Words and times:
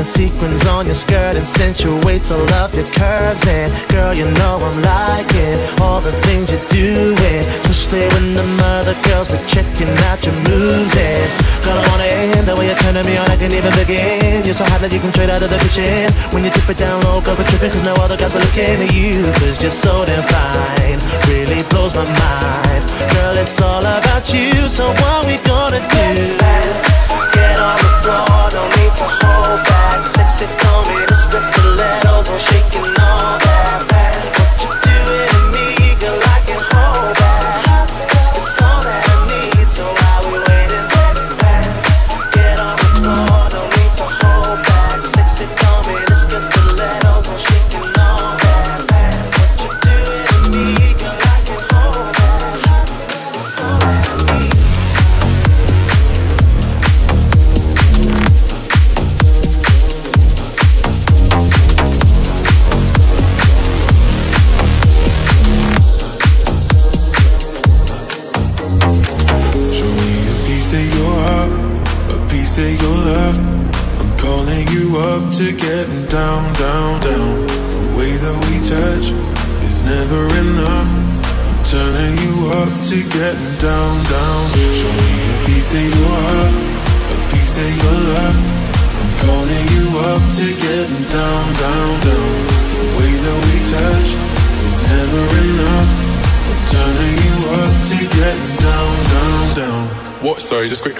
and 0.00 0.08
sequins 0.08 0.66
on 0.66 0.86
your 0.86 0.94
skirt 0.94 1.36
accentuates 1.36 2.30
all 2.30 2.48
of 2.60 2.74
your 2.74 2.86
curves. 2.92 3.44
And 3.46 3.68
girl, 3.88 4.14
you 4.14 4.24
know 4.32 4.56
I'm 4.60 4.80
liking 4.80 5.56
all 5.80 6.00
the 6.00 6.12
things 6.24 6.50
you're 6.50 6.68
doing, 6.72 7.42
especially 7.68 8.08
when 8.16 8.34
the 8.34 8.44
mother 8.56 8.96
girls 9.04 9.28
be 9.28 9.38
checking 9.46 9.92
out 10.08 10.24
your 10.24 10.34
moves. 10.48 10.96
And 10.96 11.28
girl, 11.64 11.76
I 11.76 11.84
wanna 11.88 12.08
end 12.08 12.48
the 12.48 12.56
way 12.56 12.66
you're 12.68 12.80
turning 12.80 13.04
me 13.04 13.16
on, 13.16 13.28
I 13.30 13.36
can 13.36 13.52
even 13.52 13.72
begin. 13.76 14.44
You're 14.44 14.56
so 14.56 14.64
hot 14.64 14.80
that 14.80 14.92
you 14.92 15.00
can 15.00 15.12
trade 15.12 15.30
out 15.30 15.42
of 15.42 15.50
the 15.50 15.58
kitchen. 15.68 16.08
When 16.32 16.44
you 16.44 16.50
dip 16.50 16.68
it 16.68 16.78
down 16.78 17.00
low, 17.04 17.20
girl, 17.20 17.36
we're 17.36 17.48
tripping, 17.48 17.72
cause 17.72 17.84
no 17.84 17.94
other 18.00 18.16
guys 18.16 18.32
will 18.32 18.40
looking 18.40 18.80
at 18.80 18.92
you. 18.92 19.20
Cause 19.36 19.60
you're 19.60 19.70
so 19.70 20.04
damn 20.04 20.24
fine, 20.24 21.00
really 21.28 21.60
blows 21.68 21.92
my 21.94 22.04
mind. 22.08 22.82
Girl, 23.16 23.36
it's 23.36 23.60
all 23.60 23.84
about 23.84 24.24
you, 24.32 24.68
so 24.68 24.88
what 24.88 25.26
we 25.28 25.36
gonna 25.44 25.80
do? 25.80 26.36
Get 26.40 27.39
on 27.60 27.76
the 27.76 27.90
floor, 28.02 28.48
no 28.56 28.62
need 28.76 28.94
to 28.96 29.04
hold 29.04 29.60
back. 29.68 30.06
Sexy, 30.06 30.46
call 30.58 30.82
me 30.88 31.04
the 31.06 31.14
stilettos, 31.14 32.30
I'm 32.30 32.38
shaking 32.38 32.88
all 32.98 33.38
that. 33.38 34.39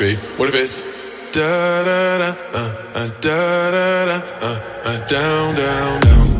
Sorry. 0.00 0.16
What 0.38 0.48
if 0.48 0.54
it's 0.54 0.80
Da 1.30 1.84
da 1.84 2.18
da, 2.18 2.30
uh, 2.54 2.72
uh, 2.94 3.08
da 3.20 3.70
da 3.70 4.06
da, 4.06 4.16
uh, 4.40 4.88
uh, 4.88 5.06
down, 5.06 5.54
down. 5.54 6.00
Down, 6.00 6.39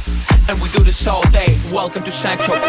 And 0.49 0.61
we 0.61 0.69
do 0.69 0.83
this 0.83 1.07
all 1.07 1.21
day. 1.31 1.57
Welcome 1.71 2.03
to 2.03 2.11
Saint 2.11 2.39
Tropez. 2.41 2.61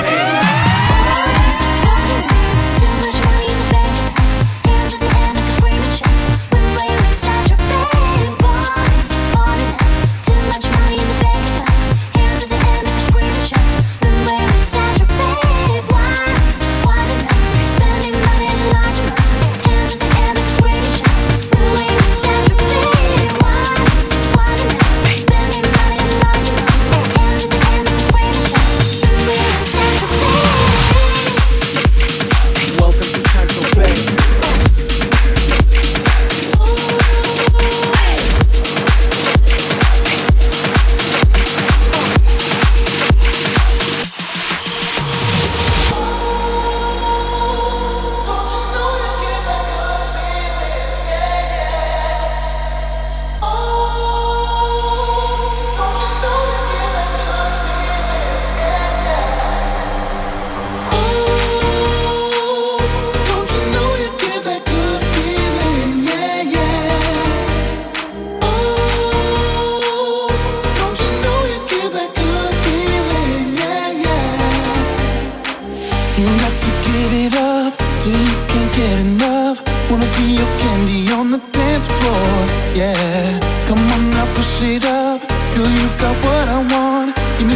Too 2.78 2.86
much 3.00 3.24
money. 3.24 4.01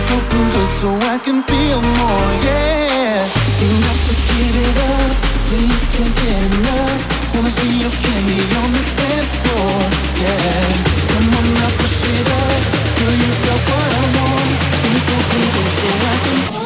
so 0.06 0.16
good 0.30 0.70
so 0.70 0.88
I 1.12 1.18
can 1.18 1.42
feel 1.42 1.80
more, 1.82 2.30
yeah. 2.46 3.26
You 3.58 3.70
got 3.86 3.98
to 4.08 4.14
give 4.14 4.54
it 4.66 4.76
up 4.94 5.14
till 5.46 5.62
you 5.72 5.80
can't 5.94 6.14
get 6.22 6.40
enough. 6.46 7.00
Wanna 7.34 7.50
see 7.50 7.82
your 7.82 7.90
candy 7.90 8.38
on 8.62 8.70
the 8.76 8.84
dance 9.02 9.34
floor, 9.42 9.74
yeah. 10.22 10.70
Come 11.10 11.28
on 11.38 11.46
now, 11.58 11.70
push 11.80 12.06
it 12.06 12.28
up, 12.44 12.62
girl, 12.98 13.16
you 13.22 13.32
got 13.46 13.60
what 13.70 13.90
I 14.00 14.04
want. 14.16 14.50
Feel 14.82 15.00
so 15.08 15.16
good 15.32 15.66
so 15.80 15.88
I 15.90 16.16
can. 16.22 16.36
feel 16.36 16.60
more. 16.60 16.65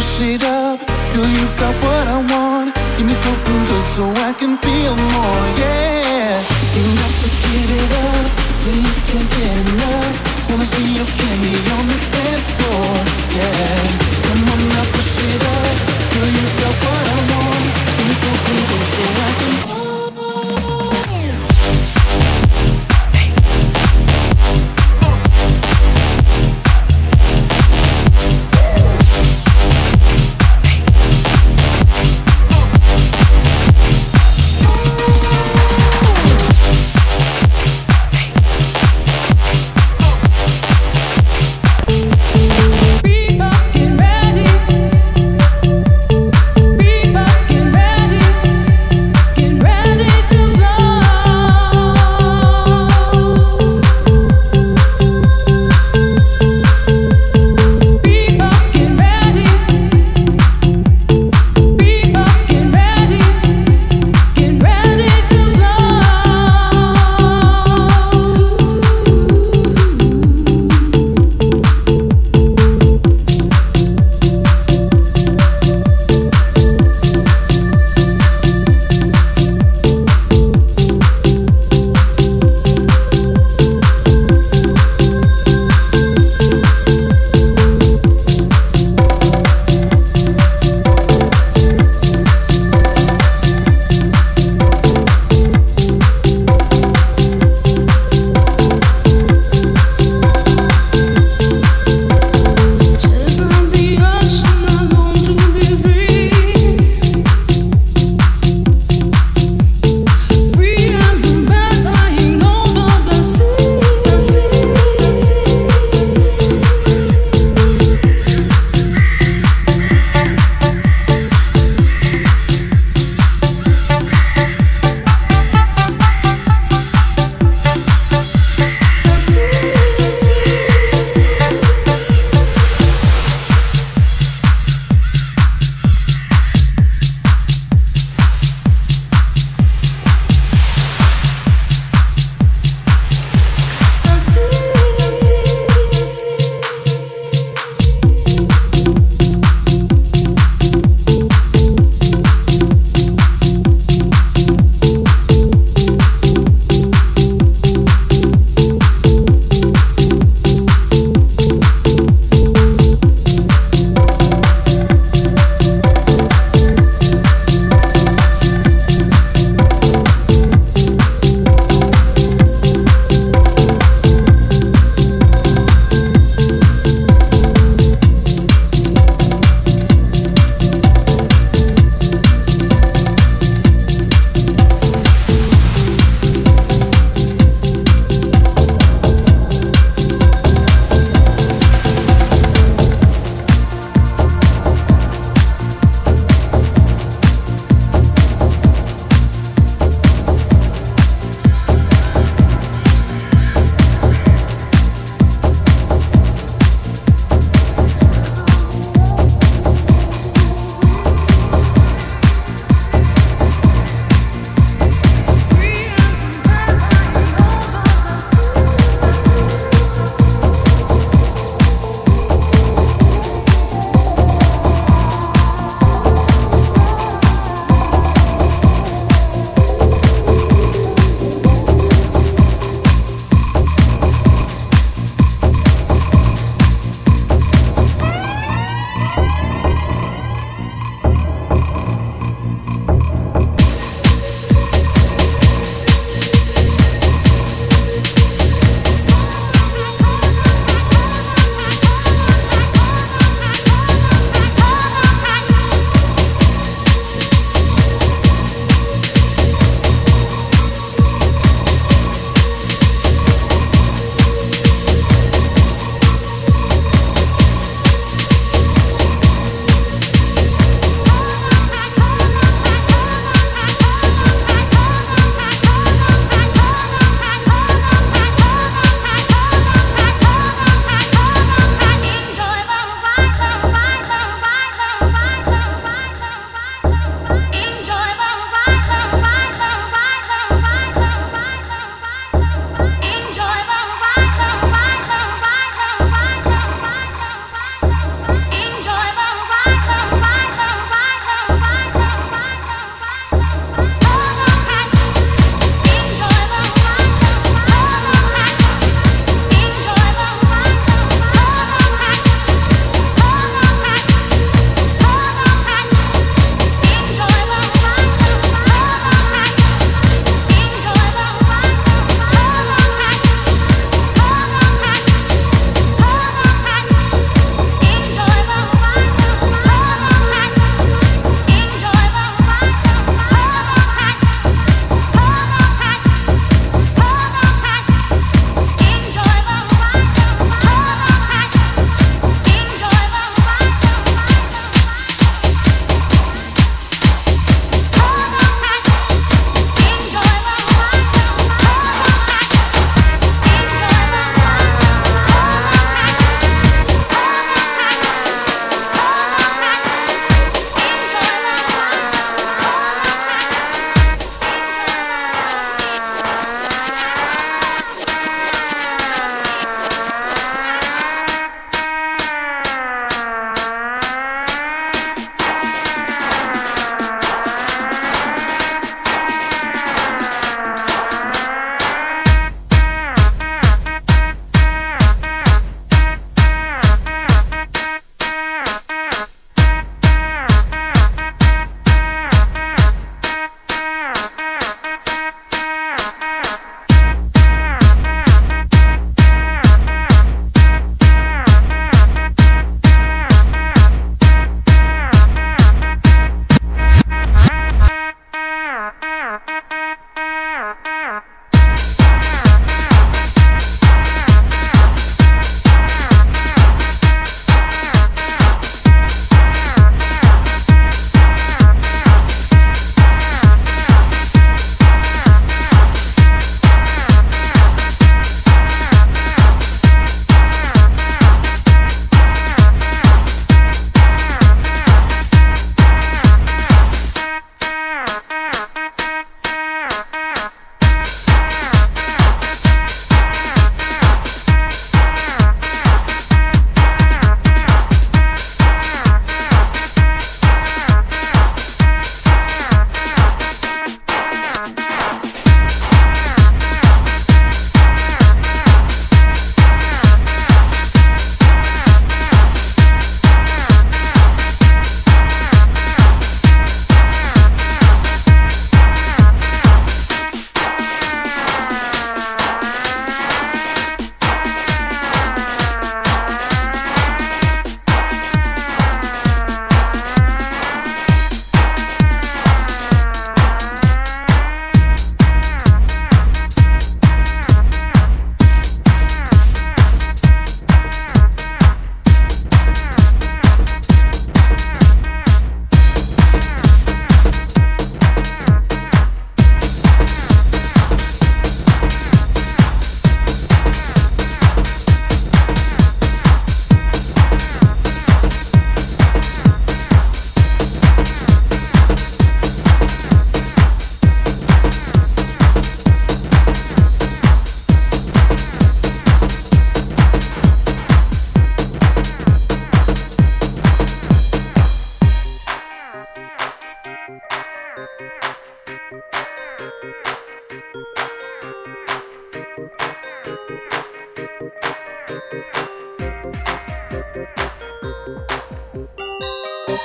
push 0.00 0.20
it 0.20 0.42
up. 0.42 0.80
Girl, 1.12 1.28
you've 1.28 1.56
got 1.58 1.74
what 1.84 2.08
I 2.08 2.18
want. 2.32 2.74
Give 2.96 3.06
me 3.06 3.12
something 3.12 3.60
good 3.70 3.86
so 3.96 4.04
I 4.28 4.32
can 4.32 4.56
feel 4.56 4.96
more, 4.96 5.44
yeah. 5.60 5.79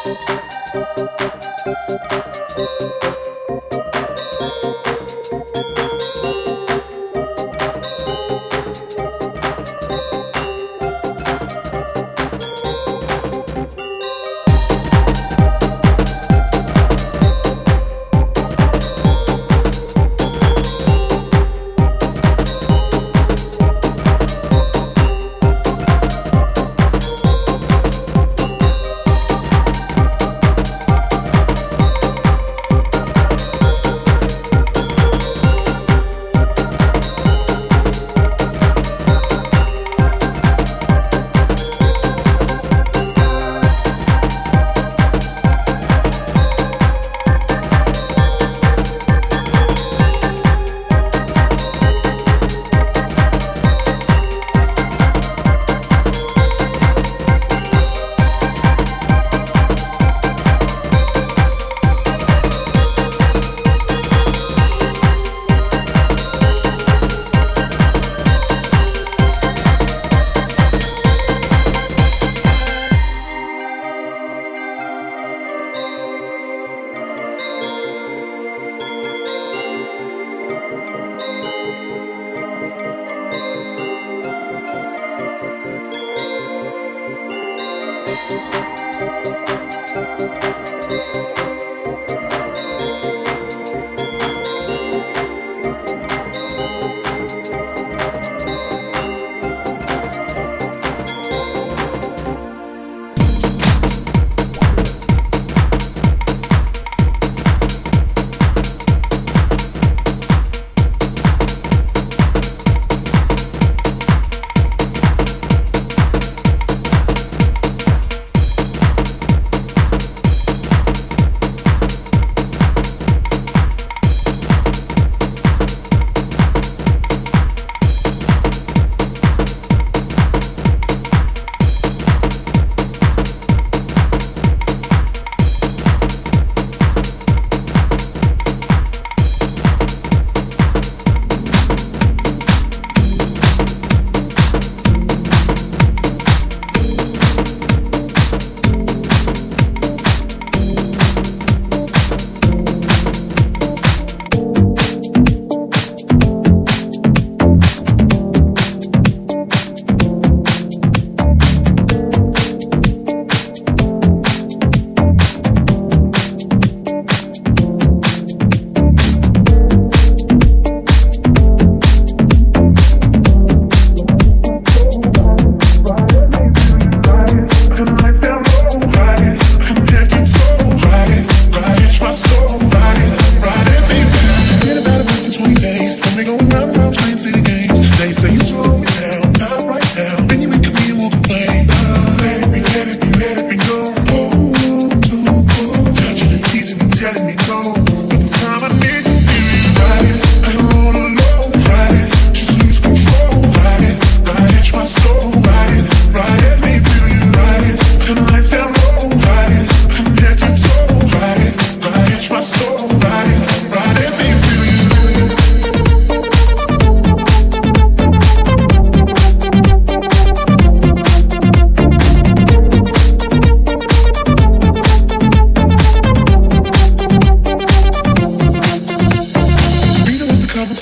Thank 0.04 0.20
you. 4.88 4.95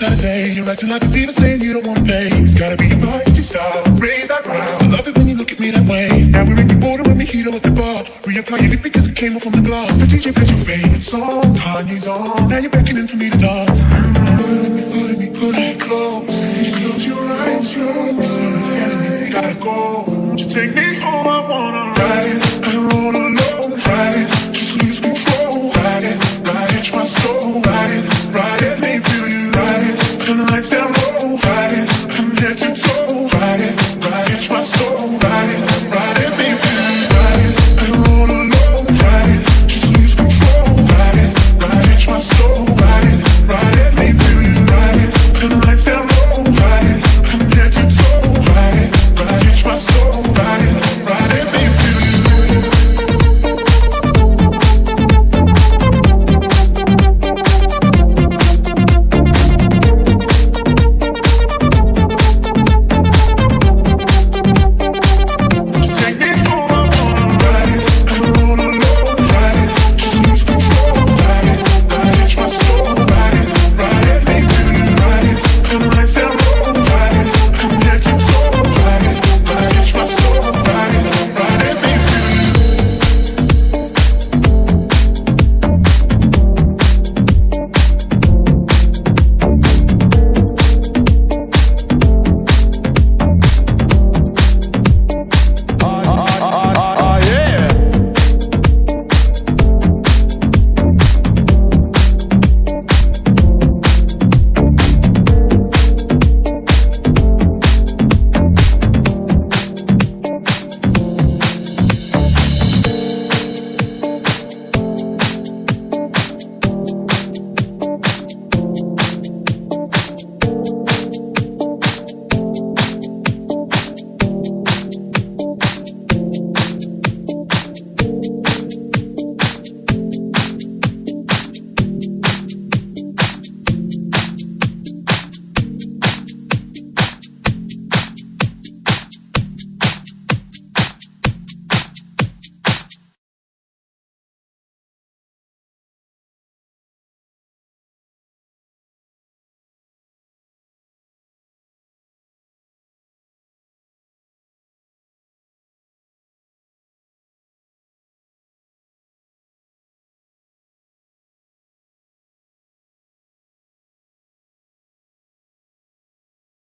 You're 0.03 0.69
acting 0.69 0.89
like 0.89 1.01
a 1.01 1.07
diva 1.07 1.31
saying 1.31 1.61
you 1.61 1.71
don't 1.71 1.87
wanna 1.87 2.03
pay. 2.03 2.27
It's 2.27 2.59
gotta 2.59 2.75
be 2.75 2.87
a 2.87 2.95
feisty 2.95 3.41
style, 3.41 3.83
raise 3.95 4.27
that 4.27 4.43
brow. 4.43 4.77
I 4.81 4.87
love 4.87 5.07
it 5.07 5.17
when 5.17 5.29
you 5.29 5.35
look 5.35 5.53
at 5.53 5.61
me 5.61 5.71
that 5.71 5.87
way. 5.87 6.27
Now 6.27 6.43
we're 6.43 6.59
in 6.59 6.67
the 6.67 6.75
border 6.75 7.03
with 7.03 7.17
Mojito 7.17 7.55
at 7.55 7.63
the 7.63 7.71
bar. 7.71 8.03
Reapply 8.27 8.61
your 8.63 8.71
lip 8.71 8.83
because 8.83 9.07
it 9.07 9.15
came 9.15 9.37
off 9.37 9.43
from 9.43 9.53
the 9.53 9.61
glass. 9.61 9.95
The 9.95 10.05
DJ 10.05 10.35
plays 10.35 10.51
your 10.51 10.59
favorite 10.59 11.03
song, 11.03 11.55
Kanye's 11.55 12.05
on. 12.05 12.49
Now 12.49 12.57
you're 12.57 12.69
beckoning 12.69 13.07
for 13.07 13.15
me 13.15 13.29
to 13.29 13.37
dance. 13.37 13.83
Put 14.43 14.71
me, 14.75 14.83
put 14.91 15.17
me, 15.19 15.27
put 15.39 15.55
me 15.55 15.75
close. 15.79 16.27
Close 16.27 17.05
your 17.07 17.23
eyes, 17.23 17.73
your 17.73 17.87
eyes. 17.87 18.27
Someone's 18.27 18.73
telling 18.75 18.99
me 18.99 19.31
gotta 19.31 19.55
go. 19.63 20.03
Won't 20.05 20.41
you 20.41 20.47
take 20.47 20.75
me 20.75 20.99
home? 20.99 21.27
I 21.27 21.39
wanna 21.47 21.95
ride. 21.95 22.52